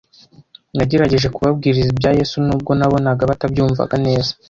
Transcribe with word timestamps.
Nagerageje 0.75 1.27
kubabwiriza 1.35 1.89
ibya 1.93 2.11
Yesu 2.19 2.35
nubwo 2.45 2.71
nabonaga 2.79 3.23
batabyumvaga 3.31 3.95
neza. 4.05 4.31